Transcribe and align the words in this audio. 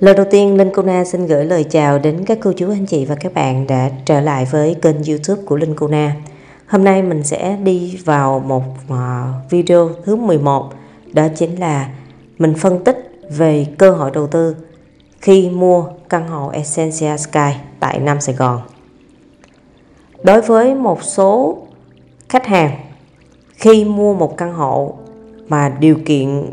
Lời 0.00 0.14
đầu 0.14 0.26
tiên, 0.30 0.56
Linh 0.56 0.70
Cô 0.74 0.82
Na 0.82 1.04
xin 1.04 1.26
gửi 1.26 1.44
lời 1.44 1.64
chào 1.64 1.98
đến 1.98 2.24
các 2.24 2.38
cô 2.42 2.52
chú 2.52 2.70
anh 2.70 2.86
chị 2.86 3.04
và 3.04 3.14
các 3.14 3.34
bạn 3.34 3.66
đã 3.66 3.90
trở 4.04 4.20
lại 4.20 4.46
với 4.50 4.76
kênh 4.82 5.04
youtube 5.08 5.42
của 5.46 5.56
Linh 5.56 5.74
Cô 5.76 5.88
Na. 5.88 6.16
Hôm 6.66 6.84
nay 6.84 7.02
mình 7.02 7.22
sẽ 7.22 7.56
đi 7.64 7.98
vào 8.04 8.40
một 8.40 8.62
à, 8.88 9.32
video 9.50 9.90
thứ 10.04 10.16
11, 10.16 10.70
đó 11.12 11.28
chính 11.36 11.60
là 11.60 11.88
mình 12.38 12.54
phân 12.54 12.84
tích 12.84 13.20
về 13.30 13.66
cơ 13.78 13.90
hội 13.90 14.10
đầu 14.14 14.26
tư 14.26 14.56
khi 15.20 15.50
mua 15.50 15.84
căn 16.08 16.28
hộ 16.28 16.48
Essentia 16.48 17.16
Sky 17.16 17.50
tại 17.80 17.98
Nam 17.98 18.20
Sài 18.20 18.34
Gòn. 18.34 18.60
Đối 20.22 20.40
với 20.40 20.74
một 20.74 21.02
số 21.02 21.58
khách 22.28 22.46
hàng 22.46 22.70
khi 23.52 23.84
mua 23.84 24.14
một 24.14 24.36
căn 24.36 24.52
hộ 24.52 24.94
mà 25.48 25.68
điều 25.80 25.96
kiện 26.04 26.52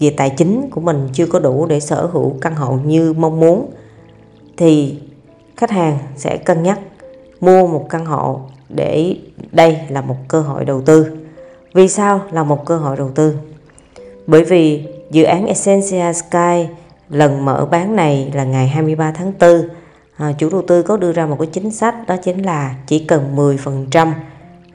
về 0.00 0.14
tài 0.16 0.30
chính 0.30 0.70
của 0.70 0.80
mình 0.80 1.08
chưa 1.12 1.26
có 1.26 1.38
đủ 1.38 1.66
để 1.66 1.80
sở 1.80 2.06
hữu 2.06 2.36
căn 2.40 2.54
hộ 2.54 2.72
như 2.84 3.12
mong 3.12 3.40
muốn 3.40 3.70
thì 4.56 4.98
khách 5.56 5.70
hàng 5.70 5.98
sẽ 6.16 6.36
cân 6.36 6.62
nhắc 6.62 6.80
mua 7.40 7.66
một 7.66 7.86
căn 7.90 8.06
hộ 8.06 8.40
để 8.68 9.16
đây 9.52 9.78
là 9.88 10.00
một 10.00 10.16
cơ 10.28 10.40
hội 10.40 10.64
đầu 10.64 10.82
tư. 10.82 11.06
Vì 11.74 11.88
sao 11.88 12.20
là 12.30 12.44
một 12.44 12.66
cơ 12.66 12.76
hội 12.76 12.96
đầu 12.96 13.10
tư? 13.14 13.36
Bởi 14.26 14.44
vì 14.44 14.86
dự 15.10 15.24
án 15.24 15.46
Essentia 15.46 16.12
Sky 16.12 16.66
lần 17.10 17.44
mở 17.44 17.68
bán 17.70 17.96
này 17.96 18.30
là 18.34 18.44
ngày 18.44 18.68
23 18.68 19.12
tháng 19.12 19.32
4 19.40 19.68
à, 20.16 20.32
chủ 20.38 20.50
đầu 20.50 20.62
tư 20.66 20.82
có 20.82 20.96
đưa 20.96 21.12
ra 21.12 21.26
một 21.26 21.36
cái 21.38 21.48
chính 21.52 21.70
sách 21.70 21.94
đó 22.06 22.16
chính 22.22 22.42
là 22.42 22.74
chỉ 22.86 22.98
cần 22.98 23.36
10% 23.36 24.12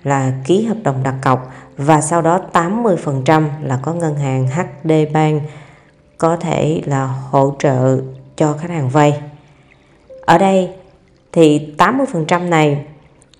là 0.05 0.32
ký 0.45 0.66
hợp 0.66 0.77
đồng 0.84 1.04
đặt 1.04 1.16
cọc 1.22 1.52
và 1.77 2.02
sau 2.02 2.22
đó 2.22 2.40
80% 2.54 3.44
là 3.63 3.80
có 3.82 3.94
ngân 3.94 4.16
hàng 4.16 4.48
HD 4.48 4.91
Bank 5.13 5.41
có 6.18 6.38
thể 6.38 6.82
là 6.86 7.05
hỗ 7.05 7.55
trợ 7.59 8.00
cho 8.36 8.54
khách 8.54 8.70
hàng 8.70 8.90
vay. 8.90 9.22
Ở 10.22 10.38
đây 10.38 10.70
thì 11.32 11.74
80% 11.77 12.49
này 12.49 12.85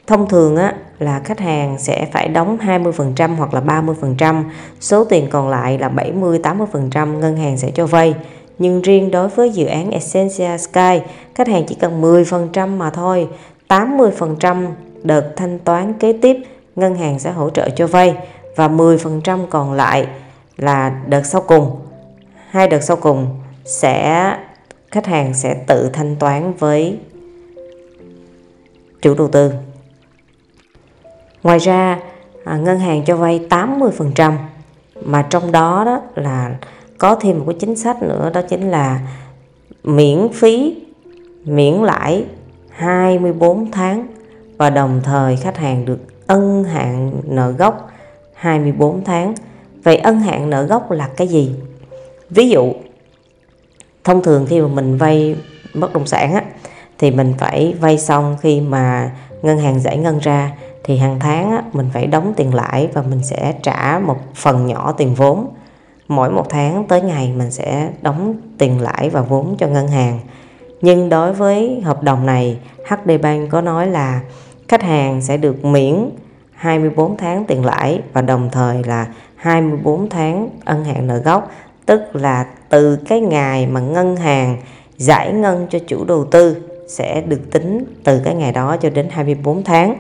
thông 0.08 0.30
thường 0.30 0.56
á 0.56 0.74
là 1.00 1.20
khách 1.20 1.40
hàng 1.40 1.80
sẽ 1.80 2.06
phải 2.12 2.28
đóng 2.28 2.58
20% 2.58 3.36
hoặc 3.36 3.54
là 3.54 3.62
30%, 3.62 4.44
số 4.80 5.04
tiền 5.04 5.28
còn 5.30 5.50
lại 5.50 5.78
là 5.78 5.90
70 5.90 6.40
80% 6.40 7.20
ngân 7.20 7.38
hàng 7.38 7.58
sẽ 7.58 7.72
cho 7.72 7.86
vay. 7.86 8.16
Nhưng 8.60 8.82
riêng 8.82 9.12
đối 9.12 9.28
với 9.28 9.50
dự 9.50 9.66
án 9.66 9.92
Essentia 9.92 10.58
Sky, 10.58 11.00
khách 11.36 11.48
hàng 11.48 11.64
chỉ 11.68 11.76
cần 11.76 12.02
10% 12.02 12.78
mà 12.78 12.90
thôi, 12.90 13.28
80% 13.68 14.68
đợt 15.04 15.34
thanh 15.36 15.60
toán 15.60 15.94
kế 15.94 16.14
tiếp 16.22 16.38
ngân 16.76 16.96
hàng 16.96 17.20
sẽ 17.20 17.32
hỗ 17.32 17.50
trợ 17.50 17.70
cho 17.70 17.88
vay 17.88 18.18
và 18.56 18.68
10% 18.68 19.46
còn 19.50 19.74
lại 19.74 20.08
là 20.58 21.02
đợt 21.08 21.26
sau 21.26 21.42
cùng. 21.42 21.80
Hai 22.50 22.68
đợt 22.68 22.80
sau 22.80 22.98
cùng 22.98 23.28
sẽ 23.66 24.38
khách 24.92 25.06
hàng 25.06 25.34
sẽ 25.34 25.54
tự 25.68 25.90
thanh 25.94 26.16
toán 26.16 26.54
với 26.54 27.00
chủ 29.02 29.14
đầu 29.18 29.28
tư. 29.28 29.52
Ngoài 31.44 31.60
ra 31.60 32.00
à, 32.46 32.58
ngân 32.58 32.80
hàng 32.80 33.06
cho 33.06 33.16
vay 33.16 33.48
80% 33.50 34.34
mà 35.02 35.22
trong 35.30 35.52
đó 35.52 35.84
đó 35.86 36.02
là 36.16 36.56
có 36.98 37.16
thêm 37.16 37.40
một 37.40 37.46
cái 37.48 37.56
chính 37.60 37.76
sách 37.76 38.04
nữa 38.04 38.32
đó 38.34 38.42
chính 38.50 38.72
là 38.72 39.00
miễn 39.84 40.30
phí 40.34 40.82
miễn 41.46 41.74
lãi 41.74 42.26
24 42.70 43.72
tháng 43.72 44.08
và 44.58 44.70
đồng 44.70 45.02
thời 45.04 45.36
khách 45.36 45.58
hàng 45.58 45.86
được 45.86 46.00
ân 46.28 46.64
hạn 46.64 47.12
nợ 47.24 47.52
gốc 47.52 47.92
24 48.34 49.04
tháng. 49.04 49.36
Vậy 49.84 49.98
ân 49.98 50.20
hạn 50.20 50.50
nợ 50.50 50.64
gốc 50.64 50.92
là 50.92 51.10
cái 51.18 51.28
gì? 51.28 51.56
Ví 52.30 52.50
dụ 52.50 52.74
thông 54.04 54.24
thường 54.24 54.46
khi 54.50 54.62
mà 54.62 54.68
mình 54.68 54.98
vay 54.98 55.36
bất 55.74 55.94
động 55.94 56.08
sản 56.08 56.34
á 56.34 56.44
thì 56.98 57.12
mình 57.12 57.34
phải 57.38 57.76
vay 57.80 57.98
xong 57.98 58.38
khi 58.42 58.62
mà 58.62 59.12
ngân 59.42 59.60
hàng 59.60 59.80
giải 59.80 59.98
ngân 59.98 60.20
ra 60.20 60.52
thì 60.84 60.98
hàng 60.98 61.20
tháng 61.20 61.52
á, 61.52 61.64
mình 61.74 61.90
phải 61.94 62.08
đóng 62.08 62.34
tiền 62.38 62.54
lãi 62.54 62.90
và 62.94 63.02
mình 63.02 63.24
sẽ 63.24 63.54
trả 63.64 64.00
một 64.06 64.18
phần 64.36 64.68
nhỏ 64.68 64.94
tiền 64.98 65.16
vốn 65.16 65.48
mỗi 66.08 66.32
một 66.32 66.50
tháng 66.50 66.88
tới 66.88 67.02
ngày 67.02 67.34
mình 67.38 67.52
sẽ 67.52 67.90
đóng 68.02 68.36
tiền 68.58 68.82
lãi 68.82 69.10
và 69.10 69.22
vốn 69.22 69.56
cho 69.58 69.68
ngân 69.68 69.88
hàng 69.88 70.20
nhưng 70.82 71.10
đối 71.10 71.34
với 71.34 71.82
hợp 71.82 72.04
đồng 72.04 72.26
này 72.26 72.58
HD 72.90 73.12
Bank 73.22 73.52
có 73.52 73.62
nói 73.62 73.88
là 73.88 74.22
khách 74.68 74.84
hàng 74.84 75.22
sẽ 75.22 75.38
được 75.38 75.66
miễn 75.66 76.10
24 76.66 77.18
tháng 77.18 77.46
tiền 77.46 77.66
lãi 77.66 78.02
và 78.14 78.22
đồng 78.22 78.50
thời 78.52 78.84
là 78.84 79.08
24 79.36 80.10
tháng 80.10 80.50
ân 80.66 80.84
hạn 80.84 81.08
nợ 81.08 81.18
gốc, 81.18 81.52
tức 81.86 82.02
là 82.14 82.46
từ 82.70 82.96
cái 82.96 83.22
ngày 83.22 83.68
mà 83.68 83.80
ngân 83.80 84.16
hàng 84.16 84.58
giải 84.98 85.34
ngân 85.34 85.68
cho 85.70 85.80
chủ 85.88 86.06
đầu 86.06 86.26
tư 86.26 86.56
sẽ 86.88 87.22
được 87.22 87.52
tính 87.52 87.86
từ 88.04 88.22
cái 88.26 88.36
ngày 88.36 88.52
đó 88.52 88.78
cho 88.78 88.90
đến 88.90 89.08
24 89.10 89.64
tháng. 89.64 89.96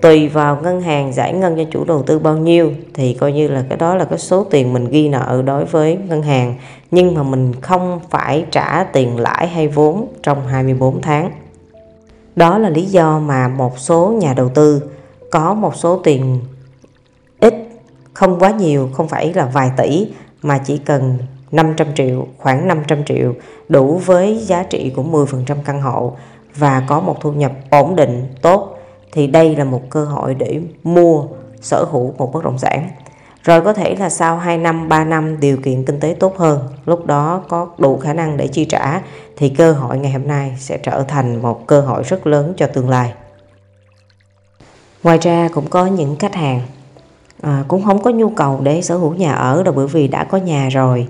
Tùy 0.00 0.28
vào 0.28 0.58
ngân 0.62 0.80
hàng 0.80 1.12
giải 1.12 1.32
ngân 1.32 1.56
cho 1.56 1.64
chủ 1.70 1.84
đầu 1.84 2.02
tư 2.02 2.18
bao 2.18 2.36
nhiêu 2.36 2.72
thì 2.94 3.14
coi 3.14 3.32
như 3.32 3.48
là 3.48 3.64
cái 3.68 3.78
đó 3.78 3.94
là 3.94 4.04
cái 4.04 4.18
số 4.18 4.44
tiền 4.44 4.72
mình 4.72 4.88
ghi 4.88 5.08
nợ 5.08 5.42
đối 5.46 5.64
với 5.64 5.98
ngân 6.08 6.22
hàng. 6.22 6.54
Nhưng 6.90 7.14
mà 7.14 7.22
mình 7.22 7.52
không 7.60 8.00
phải 8.10 8.44
trả 8.50 8.84
tiền 8.84 9.18
lãi 9.18 9.48
hay 9.48 9.68
vốn 9.68 10.08
trong 10.22 10.46
24 10.46 11.00
tháng. 11.00 11.30
Đó 12.36 12.58
là 12.58 12.68
lý 12.68 12.82
do 12.82 13.18
mà 13.18 13.48
một 13.48 13.78
số 13.78 14.18
nhà 14.20 14.34
đầu 14.34 14.48
tư 14.48 14.82
có 15.34 15.54
một 15.54 15.76
số 15.76 16.00
tiền 16.04 16.40
ít, 17.40 17.54
không 18.12 18.38
quá 18.38 18.50
nhiều, 18.50 18.90
không 18.92 19.08
phải 19.08 19.32
là 19.34 19.46
vài 19.46 19.70
tỷ, 19.76 20.08
mà 20.42 20.58
chỉ 20.58 20.78
cần 20.78 21.18
500 21.50 21.86
triệu, 21.94 22.26
khoảng 22.38 22.68
500 22.68 23.04
triệu 23.04 23.34
đủ 23.68 24.00
với 24.04 24.38
giá 24.38 24.62
trị 24.62 24.92
của 24.96 25.02
10% 25.02 25.56
căn 25.64 25.82
hộ 25.82 26.16
và 26.56 26.82
có 26.88 27.00
một 27.00 27.20
thu 27.20 27.32
nhập 27.32 27.52
ổn 27.70 27.96
định, 27.96 28.26
tốt, 28.42 28.78
thì 29.12 29.26
đây 29.26 29.56
là 29.56 29.64
một 29.64 29.82
cơ 29.90 30.04
hội 30.04 30.34
để 30.34 30.60
mua 30.82 31.24
sở 31.60 31.84
hữu 31.84 32.14
một 32.18 32.32
bất 32.32 32.44
động 32.44 32.58
sản. 32.58 32.88
Rồi 33.42 33.60
có 33.60 33.72
thể 33.72 33.96
là 33.96 34.10
sau 34.10 34.36
2 34.36 34.58
năm 34.58 34.88
3 34.88 35.04
năm 35.04 35.40
điều 35.40 35.56
kiện 35.56 35.84
kinh 35.84 36.00
tế 36.00 36.16
tốt 36.20 36.36
hơn, 36.36 36.68
lúc 36.86 37.06
đó 37.06 37.42
có 37.48 37.68
đủ 37.78 37.98
khả 37.98 38.12
năng 38.12 38.36
để 38.36 38.46
chi 38.46 38.64
trả, 38.64 39.02
thì 39.36 39.48
cơ 39.48 39.72
hội 39.72 39.98
ngày 39.98 40.12
hôm 40.12 40.28
nay 40.28 40.56
sẽ 40.58 40.78
trở 40.78 41.02
thành 41.08 41.42
một 41.42 41.66
cơ 41.66 41.80
hội 41.80 42.02
rất 42.02 42.26
lớn 42.26 42.54
cho 42.56 42.66
tương 42.66 42.88
lai 42.88 43.12
ngoài 45.04 45.18
ra 45.18 45.48
cũng 45.52 45.66
có 45.70 45.86
những 45.86 46.16
khách 46.16 46.34
hàng 46.34 46.60
à, 47.42 47.64
cũng 47.68 47.84
không 47.84 48.02
có 48.02 48.10
nhu 48.10 48.28
cầu 48.28 48.60
để 48.62 48.82
sở 48.82 48.96
hữu 48.96 49.14
nhà 49.14 49.32
ở 49.32 49.62
đâu 49.62 49.74
bởi 49.76 49.86
vì 49.86 50.08
đã 50.08 50.24
có 50.24 50.38
nhà 50.38 50.68
rồi. 50.68 51.08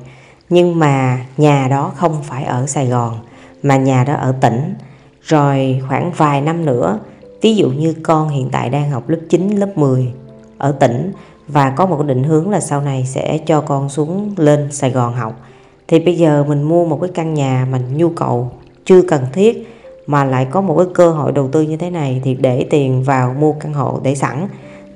Nhưng 0.49 0.79
mà 0.79 1.27
nhà 1.37 1.69
đó 1.71 1.93
không 1.97 2.23
phải 2.23 2.45
ở 2.45 2.67
Sài 2.67 2.87
Gòn 2.87 3.19
mà 3.63 3.77
nhà 3.77 4.05
đó 4.05 4.15
ở 4.15 4.35
tỉnh. 4.41 4.75
Rồi 5.23 5.83
khoảng 5.89 6.13
vài 6.17 6.41
năm 6.41 6.65
nữa 6.65 6.99
ví 7.43 7.57
dụ 7.57 7.69
như 7.69 7.95
con 8.03 8.29
hiện 8.29 8.49
tại 8.53 8.71
đang 8.71 8.91
học 8.91 9.09
lớp 9.09 9.19
9 9.29 9.51
lớp 9.57 9.79
10 9.79 10.13
ở 10.59 10.73
tỉnh 10.73 11.13
và 11.49 11.71
có 11.71 11.87
một 11.87 12.07
định 12.07 12.25
hướng 12.25 12.51
là 12.51 12.61
sau 12.61 12.81
này 12.81 13.07
sẽ 13.07 13.39
cho 13.39 13.61
con 13.61 13.89
xuống 13.89 14.35
lên 14.37 14.73
Sài 14.73 14.91
Gòn 14.91 15.15
học 15.15 15.41
thì 15.89 15.99
bây 15.99 16.17
giờ 16.17 16.45
mình 16.49 16.63
mua 16.63 16.85
một 16.85 16.99
cái 17.01 17.11
căn 17.15 17.35
nhà 17.35 17.67
mà 17.71 17.81
nhu 17.93 18.09
cầu 18.09 18.51
chưa 18.85 19.03
cần 19.03 19.23
thiết 19.33 19.74
mà 20.07 20.25
lại 20.25 20.47
có 20.51 20.61
một 20.61 20.75
cái 20.79 20.87
cơ 20.95 21.11
hội 21.11 21.33
đầu 21.33 21.49
tư 21.49 21.63
như 21.63 21.77
thế 21.77 21.91
này 21.91 22.21
thì 22.25 22.35
để 22.35 22.67
tiền 22.71 23.03
vào 23.03 23.35
mua 23.39 23.53
căn 23.53 23.73
hộ 23.73 24.01
để 24.03 24.15
sẵn. 24.15 24.49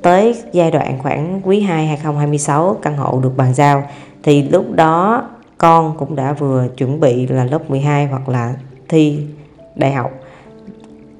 Tới 0.03 0.35
giai 0.53 0.71
đoạn 0.71 0.99
khoảng 1.03 1.41
quý 1.45 1.61
2 1.61 1.87
2026 1.87 2.77
căn 2.83 2.97
hộ 2.97 3.21
được 3.23 3.33
bàn 3.37 3.55
giao, 3.55 3.83
thì 4.23 4.43
lúc 4.43 4.65
đó 4.75 5.29
con 5.59 5.97
cũng 5.99 6.17
đã 6.17 6.33
vừa 6.33 6.67
chuẩn 6.77 7.01
bị 7.01 7.27
là 7.27 7.45
lớp 7.45 7.71
12 7.71 8.07
hoặc 8.07 8.29
là 8.29 8.55
thi 8.89 9.19
đại 9.75 9.93
học. 9.93 10.11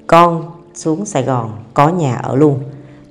Con 0.07 0.43
xuống 0.73 1.05
Sài 1.05 1.23
Gòn 1.23 1.51
có 1.73 1.89
nhà 1.89 2.15
ở 2.15 2.35
luôn, 2.35 2.59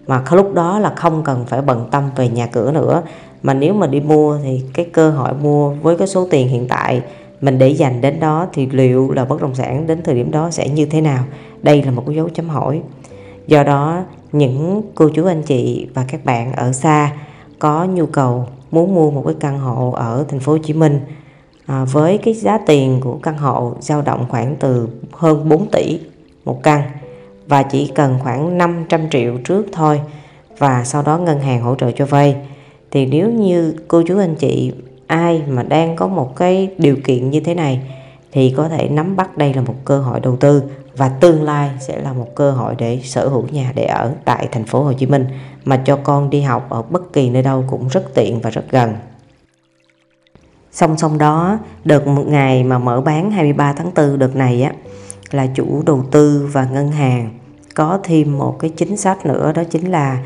mà 0.06 0.22
lúc 0.30 0.54
đó 0.54 0.78
là 0.78 0.92
không 0.96 1.24
cần 1.24 1.44
phải 1.46 1.62
bận 1.62 1.88
tâm 1.90 2.10
về 2.16 2.28
nhà 2.28 2.46
cửa 2.46 2.72
nữa. 2.72 3.02
Mà 3.42 3.54
nếu 3.54 3.74
mà 3.74 3.86
đi 3.86 4.00
mua 4.00 4.38
thì 4.42 4.62
cái 4.74 4.86
cơ 4.92 5.10
hội 5.10 5.32
mua 5.42 5.70
với 5.70 5.96
cái 5.96 6.08
số 6.08 6.26
tiền 6.30 6.48
hiện 6.48 6.68
tại 6.68 7.02
mình 7.40 7.58
để 7.58 7.68
dành 7.68 8.00
đến 8.00 8.20
đó 8.20 8.46
thì 8.52 8.66
liệu 8.66 9.10
là 9.10 9.24
bất 9.24 9.42
động 9.42 9.54
sản 9.54 9.86
đến 9.86 10.02
thời 10.02 10.14
điểm 10.14 10.30
đó 10.30 10.50
sẽ 10.50 10.68
như 10.68 10.86
thế 10.86 11.00
nào? 11.00 11.24
Đây 11.62 11.82
là 11.82 11.90
một 11.90 12.02
cái 12.06 12.16
dấu 12.16 12.28
chấm 12.28 12.48
hỏi. 12.48 12.80
Do 13.46 13.62
đó 13.62 14.02
những 14.32 14.82
cô 14.94 15.08
chú 15.08 15.26
anh 15.26 15.42
chị 15.42 15.86
và 15.94 16.04
các 16.08 16.24
bạn 16.24 16.52
ở 16.52 16.72
xa 16.72 17.12
có 17.58 17.84
nhu 17.84 18.06
cầu 18.06 18.46
muốn 18.70 18.94
mua 18.94 19.10
một 19.10 19.22
cái 19.26 19.34
căn 19.40 19.58
hộ 19.58 19.90
ở 19.90 20.24
thành 20.28 20.40
phố 20.40 20.52
Hồ 20.52 20.58
Chí 20.58 20.72
Minh 20.72 21.00
à, 21.66 21.84
với 21.84 22.18
cái 22.18 22.34
giá 22.34 22.58
tiền 22.66 23.00
của 23.00 23.18
căn 23.22 23.38
hộ 23.38 23.74
dao 23.80 24.02
động 24.02 24.26
khoảng 24.28 24.56
từ 24.56 24.88
hơn 25.12 25.48
4 25.48 25.66
tỷ 25.72 26.00
một 26.44 26.62
căn 26.62 26.82
và 27.46 27.62
chỉ 27.62 27.92
cần 27.94 28.18
khoảng 28.22 28.58
500 28.58 29.10
triệu 29.10 29.38
trước 29.44 29.66
thôi 29.72 30.00
và 30.58 30.84
sau 30.84 31.02
đó 31.02 31.18
ngân 31.18 31.40
hàng 31.40 31.62
hỗ 31.62 31.74
trợ 31.74 31.90
cho 31.90 32.06
vay. 32.06 32.36
Thì 32.90 33.06
nếu 33.06 33.30
như 33.30 33.74
cô 33.88 34.02
chú 34.06 34.18
anh 34.18 34.34
chị 34.34 34.72
ai 35.08 35.42
mà 35.48 35.62
đang 35.62 35.96
có 35.96 36.06
một 36.06 36.36
cái 36.36 36.68
điều 36.78 36.96
kiện 37.04 37.30
như 37.30 37.40
thế 37.40 37.54
này 37.54 37.80
thì 38.32 38.54
có 38.56 38.68
thể 38.68 38.88
nắm 38.88 39.16
bắt 39.16 39.38
đây 39.38 39.54
là 39.54 39.62
một 39.62 39.74
cơ 39.84 39.98
hội 39.98 40.20
đầu 40.20 40.36
tư 40.36 40.62
và 40.96 41.08
tương 41.08 41.42
lai 41.42 41.70
sẽ 41.80 41.98
là 42.00 42.12
một 42.12 42.34
cơ 42.34 42.50
hội 42.50 42.74
để 42.78 43.00
sở 43.04 43.28
hữu 43.28 43.46
nhà 43.50 43.72
để 43.74 43.84
ở 43.84 44.12
tại 44.24 44.48
thành 44.52 44.64
phố 44.64 44.82
Hồ 44.82 44.92
Chí 44.92 45.06
Minh 45.06 45.26
mà 45.64 45.82
cho 45.84 45.96
con 45.96 46.30
đi 46.30 46.40
học 46.40 46.70
ở 46.70 46.82
bất 46.82 47.12
kỳ 47.12 47.30
nơi 47.30 47.42
đâu 47.42 47.64
cũng 47.70 47.88
rất 47.88 48.14
tiện 48.14 48.40
và 48.40 48.50
rất 48.50 48.64
gần. 48.70 48.94
Song 50.72 50.98
song 50.98 51.18
đó, 51.18 51.58
đợt 51.84 52.06
một 52.06 52.24
ngày 52.26 52.64
mà 52.64 52.78
mở 52.78 53.00
bán 53.00 53.30
23 53.30 53.72
tháng 53.72 53.90
4 53.96 54.18
đợt 54.18 54.36
này 54.36 54.62
á 54.62 54.72
là 55.30 55.46
chủ 55.54 55.82
đầu 55.86 56.04
tư 56.10 56.48
và 56.52 56.64
ngân 56.64 56.90
hàng 56.92 57.38
có 57.74 57.98
thêm 58.02 58.38
một 58.38 58.58
cái 58.58 58.70
chính 58.76 58.96
sách 58.96 59.26
nữa 59.26 59.52
đó 59.54 59.62
chính 59.70 59.90
là 59.90 60.18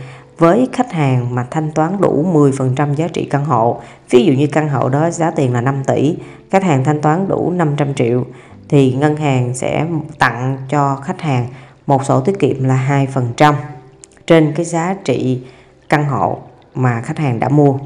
với 0.43 0.69
khách 0.73 0.93
hàng 0.93 1.35
mà 1.35 1.47
thanh 1.51 1.71
toán 1.73 2.01
đủ 2.01 2.25
10% 2.33 2.95
giá 2.95 3.09
trị 3.09 3.25
căn 3.25 3.45
hộ. 3.45 3.81
Ví 4.11 4.25
dụ 4.25 4.33
như 4.33 4.47
căn 4.47 4.69
hộ 4.69 4.89
đó 4.89 5.11
giá 5.11 5.31
tiền 5.31 5.53
là 5.53 5.61
5 5.61 5.83
tỷ, 5.87 6.17
khách 6.51 6.63
hàng 6.63 6.85
thanh 6.85 7.01
toán 7.01 7.29
đủ 7.29 7.53
500 7.57 7.95
triệu 7.95 8.25
thì 8.69 8.93
ngân 8.93 9.17
hàng 9.17 9.55
sẽ 9.55 9.87
tặng 10.19 10.57
cho 10.69 10.97
khách 10.97 11.21
hàng 11.21 11.47
một 11.87 12.05
sổ 12.05 12.21
tiết 12.21 12.39
kiệm 12.39 12.65
là 12.65 13.07
2% 13.15 13.55
trên 14.27 14.53
cái 14.57 14.65
giá 14.65 14.97
trị 15.05 15.43
căn 15.89 16.05
hộ 16.05 16.39
mà 16.75 17.01
khách 17.01 17.19
hàng 17.19 17.41
đã 17.41 17.49
mua. 17.49 17.79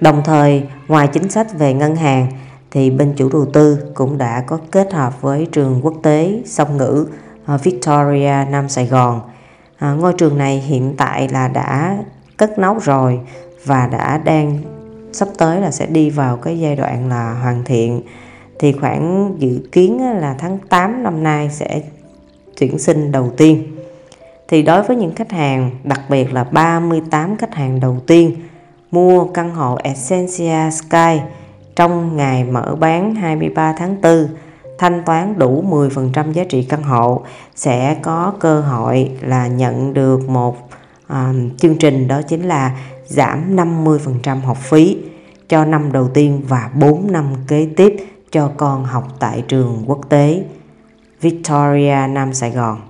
Đồng 0.00 0.22
thời, 0.24 0.62
ngoài 0.88 1.08
chính 1.08 1.28
sách 1.28 1.58
về 1.58 1.74
ngân 1.74 1.96
hàng 1.96 2.26
thì 2.70 2.90
bên 2.90 3.12
chủ 3.16 3.28
đầu 3.32 3.46
tư 3.52 3.78
cũng 3.94 4.18
đã 4.18 4.44
có 4.46 4.58
kết 4.70 4.92
hợp 4.92 5.22
với 5.22 5.48
trường 5.52 5.80
quốc 5.82 5.94
tế 6.02 6.42
song 6.46 6.76
ngữ 6.76 7.06
ờ, 7.46 7.58
Victoria 7.58 8.34
Nam 8.50 8.68
Sài 8.68 8.86
Gòn 8.86 9.20
à, 9.78 9.92
ngôi 9.92 10.12
trường 10.12 10.38
này 10.38 10.58
hiện 10.58 10.94
tại 10.96 11.28
là 11.28 11.48
đã 11.48 11.98
cất 12.36 12.58
nóc 12.58 12.82
rồi 12.82 13.20
và 13.64 13.86
đã 13.86 14.20
đang 14.24 14.58
sắp 15.12 15.28
tới 15.38 15.60
là 15.60 15.70
sẽ 15.70 15.86
đi 15.86 16.10
vào 16.10 16.36
cái 16.36 16.58
giai 16.58 16.76
đoạn 16.76 17.08
là 17.08 17.34
hoàn 17.42 17.64
thiện. 17.64 18.02
Thì 18.58 18.72
khoảng 18.72 19.34
dự 19.38 19.60
kiến 19.72 20.00
là 20.20 20.34
tháng 20.38 20.58
8 20.68 21.02
năm 21.02 21.22
nay 21.22 21.48
sẽ 21.50 21.82
tuyển 22.60 22.78
sinh 22.78 23.12
đầu 23.12 23.32
tiên. 23.36 23.76
Thì 24.48 24.62
đối 24.62 24.82
với 24.82 24.96
những 24.96 25.14
khách 25.14 25.32
hàng 25.32 25.70
đặc 25.84 26.00
biệt 26.08 26.32
là 26.32 26.44
38 26.44 27.36
khách 27.36 27.54
hàng 27.54 27.80
đầu 27.80 27.96
tiên 28.06 28.36
mua 28.90 29.24
căn 29.24 29.50
hộ 29.50 29.78
Essentia 29.82 30.70
Sky 30.70 31.20
trong 31.76 32.16
ngày 32.16 32.44
mở 32.44 32.76
bán 32.80 33.14
23 33.14 33.74
tháng 33.78 34.00
4 34.02 34.28
thanh 34.78 35.02
toán 35.06 35.38
đủ 35.38 35.64
10% 35.68 36.32
giá 36.32 36.44
trị 36.44 36.62
căn 36.62 36.82
hộ 36.82 37.22
sẽ 37.54 37.96
có 38.02 38.32
cơ 38.40 38.60
hội 38.60 39.10
là 39.20 39.46
nhận 39.46 39.94
được 39.94 40.28
một 40.28 40.68
à, 41.06 41.32
chương 41.58 41.76
trình 41.76 42.08
đó 42.08 42.22
chính 42.22 42.42
là 42.42 42.78
giảm 43.06 43.56
50% 43.56 44.40
học 44.40 44.58
phí 44.58 44.98
cho 45.48 45.64
năm 45.64 45.92
đầu 45.92 46.08
tiên 46.08 46.42
và 46.48 46.70
4 46.74 47.12
năm 47.12 47.26
kế 47.48 47.68
tiếp 47.76 47.96
cho 48.32 48.50
con 48.56 48.84
học 48.84 49.08
tại 49.18 49.44
trường 49.48 49.84
quốc 49.86 50.00
tế 50.08 50.44
Victoria 51.20 52.06
Nam 52.10 52.32
Sài 52.32 52.50
Gòn. 52.50 52.80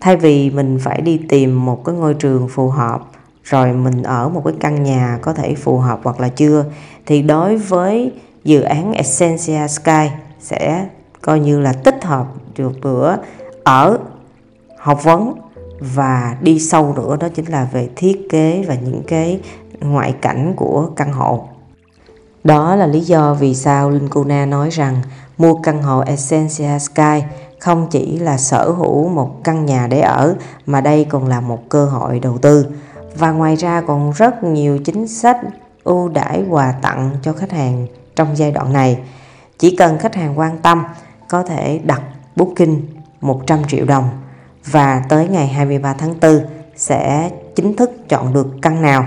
Thay 0.00 0.16
vì 0.16 0.50
mình 0.50 0.78
phải 0.80 1.00
đi 1.00 1.20
tìm 1.28 1.64
một 1.64 1.84
cái 1.84 1.94
ngôi 1.94 2.14
trường 2.14 2.48
phù 2.48 2.68
hợp 2.68 3.00
rồi 3.44 3.72
mình 3.72 4.02
ở 4.02 4.28
một 4.28 4.42
cái 4.44 4.54
căn 4.60 4.82
nhà 4.82 5.18
có 5.22 5.32
thể 5.32 5.54
phù 5.54 5.78
hợp 5.78 6.00
hoặc 6.02 6.20
là 6.20 6.28
chưa 6.28 6.64
thì 7.06 7.22
đối 7.22 7.56
với 7.56 8.12
dự 8.44 8.60
án 8.60 8.92
Essentia 8.92 9.68
Sky 9.68 10.08
sẽ 10.40 10.86
coi 11.22 11.40
như 11.40 11.60
là 11.60 11.72
tích 11.72 12.04
hợp 12.04 12.26
được 12.56 12.72
bữa 12.82 13.16
ở 13.64 13.98
học 14.78 15.04
vấn 15.04 15.32
và 15.80 16.36
đi 16.40 16.60
sâu 16.60 16.94
nữa, 16.96 17.16
đó 17.20 17.28
chính 17.34 17.46
là 17.46 17.68
về 17.72 17.88
thiết 17.96 18.26
kế 18.30 18.64
và 18.68 18.74
những 18.74 19.02
cái 19.06 19.40
ngoại 19.80 20.14
cảnh 20.20 20.52
của 20.56 20.90
căn 20.96 21.12
hộ 21.12 21.48
đó 22.44 22.76
là 22.76 22.86
lý 22.86 23.00
do 23.00 23.34
vì 23.34 23.54
sao 23.54 23.90
Linh 23.90 24.50
nói 24.50 24.70
rằng 24.70 25.02
mua 25.38 25.54
căn 25.54 25.82
hộ 25.82 26.00
Essentia 26.00 26.78
Sky 26.78 27.22
không 27.58 27.86
chỉ 27.90 28.18
là 28.18 28.38
sở 28.38 28.70
hữu 28.70 29.08
một 29.08 29.44
căn 29.44 29.66
nhà 29.66 29.86
để 29.86 30.00
ở, 30.00 30.34
mà 30.66 30.80
đây 30.80 31.06
còn 31.08 31.26
là 31.26 31.40
một 31.40 31.68
cơ 31.68 31.84
hội 31.84 32.18
đầu 32.18 32.38
tư 32.38 32.66
và 33.18 33.30
ngoài 33.30 33.56
ra 33.56 33.80
còn 33.80 34.12
rất 34.12 34.44
nhiều 34.44 34.78
chính 34.78 35.08
sách 35.08 35.38
ưu 35.84 36.08
đãi 36.08 36.44
quà 36.50 36.74
tặng 36.82 37.10
cho 37.22 37.32
khách 37.32 37.52
hàng 37.52 37.86
trong 38.16 38.28
giai 38.36 38.52
đoạn 38.52 38.72
này. 38.72 38.98
Chỉ 39.58 39.76
cần 39.76 39.98
khách 39.98 40.14
hàng 40.14 40.38
quan 40.38 40.58
tâm, 40.58 40.84
có 41.28 41.42
thể 41.42 41.80
đặt 41.84 42.02
booking 42.36 42.76
100 43.20 43.64
triệu 43.68 43.84
đồng 43.84 44.10
và 44.64 45.02
tới 45.08 45.28
ngày 45.28 45.46
23 45.48 45.94
tháng 45.94 46.14
4 46.20 46.40
sẽ 46.76 47.30
chính 47.56 47.76
thức 47.76 48.08
chọn 48.08 48.32
được 48.32 48.46
căn 48.62 48.82
nào. 48.82 49.06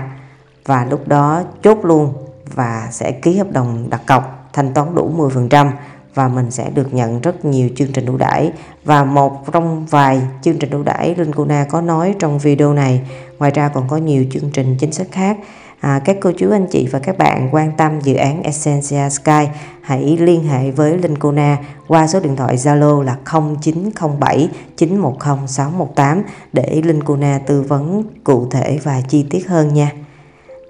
Và 0.66 0.84
lúc 0.84 1.08
đó 1.08 1.42
chốt 1.62 1.78
luôn 1.82 2.14
và 2.54 2.88
sẽ 2.90 3.12
ký 3.12 3.38
hợp 3.38 3.52
đồng 3.52 3.90
đặt 3.90 4.00
cọc, 4.06 4.48
thanh 4.52 4.74
toán 4.74 4.94
đủ 4.94 5.10
10% 5.16 5.70
và 6.14 6.28
mình 6.28 6.50
sẽ 6.50 6.70
được 6.70 6.94
nhận 6.94 7.20
rất 7.20 7.44
nhiều 7.44 7.68
chương 7.76 7.92
trình 7.92 8.06
ưu 8.06 8.16
đãi. 8.16 8.52
Và 8.84 9.04
một 9.04 9.52
trong 9.52 9.86
vài 9.86 10.22
chương 10.42 10.58
trình 10.58 10.70
ưu 10.70 10.82
đãi 10.82 11.14
Linh 11.14 11.32
cuna 11.32 11.66
có 11.70 11.80
nói 11.80 12.14
trong 12.18 12.38
video 12.38 12.72
này, 12.72 13.00
ngoài 13.38 13.50
ra 13.50 13.68
còn 13.68 13.88
có 13.88 13.96
nhiều 13.96 14.24
chương 14.30 14.50
trình 14.50 14.76
chính 14.78 14.92
sách 14.92 15.06
khác 15.12 15.36
à, 15.82 16.00
các 16.04 16.16
cô 16.20 16.32
chú 16.38 16.50
anh 16.50 16.66
chị 16.66 16.86
và 16.86 16.98
các 16.98 17.18
bạn 17.18 17.48
quan 17.52 17.72
tâm 17.76 18.00
dự 18.00 18.14
án 18.14 18.42
Essentia 18.42 19.10
Sky 19.10 19.46
hãy 19.80 20.16
liên 20.20 20.44
hệ 20.44 20.70
với 20.70 20.98
Linh 20.98 21.18
Kuna 21.18 21.58
qua 21.88 22.06
số 22.06 22.20
điện 22.20 22.36
thoại 22.36 22.56
Zalo 22.56 23.02
là 23.02 23.16
0907 23.24 24.48
910 24.76 25.38
618 25.46 26.22
để 26.52 26.82
Linh 26.84 27.02
Kuna 27.02 27.40
tư 27.46 27.62
vấn 27.62 28.04
cụ 28.24 28.46
thể 28.50 28.78
và 28.82 29.00
chi 29.08 29.26
tiết 29.30 29.48
hơn 29.48 29.74
nha 29.74 29.92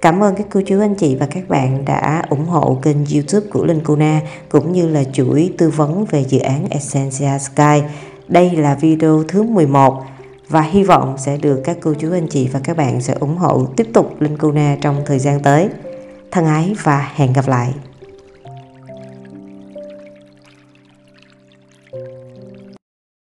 Cảm 0.02 0.22
ơn 0.22 0.34
các 0.34 0.46
cô 0.50 0.60
chú 0.66 0.80
anh 0.80 0.94
chị 0.94 1.16
và 1.16 1.26
các 1.26 1.48
bạn 1.48 1.84
đã 1.84 2.22
ủng 2.28 2.46
hộ 2.46 2.78
kênh 2.82 2.96
youtube 3.14 3.46
của 3.52 3.64
Linh 3.64 3.80
Kuna 3.84 4.20
cũng 4.48 4.72
như 4.72 4.88
là 4.88 5.04
chuỗi 5.12 5.52
tư 5.58 5.70
vấn 5.70 6.04
về 6.04 6.24
dự 6.28 6.38
án 6.38 6.66
Essentia 6.70 7.38
Sky. 7.38 7.82
Đây 8.28 8.50
là 8.50 8.74
video 8.74 9.24
thứ 9.28 9.42
11 9.42 10.04
và 10.52 10.60
hy 10.60 10.82
vọng 10.82 11.14
sẽ 11.18 11.36
được 11.36 11.60
các 11.64 11.76
cô 11.80 11.94
chú, 11.94 12.12
anh 12.12 12.28
chị 12.28 12.48
và 12.48 12.60
các 12.64 12.76
bạn 12.76 13.00
sẽ 13.00 13.14
ủng 13.14 13.36
hộ 13.36 13.66
tiếp 13.76 13.86
tục 13.92 14.16
Linh 14.20 14.38
Cuna 14.38 14.76
trong 14.80 15.02
thời 15.06 15.18
gian 15.18 15.40
tới. 15.42 15.68
Thân 16.30 16.46
ái 16.46 16.74
và 16.82 17.10
hẹn 17.14 17.32
gặp 17.32 17.48
lại. 17.48 17.74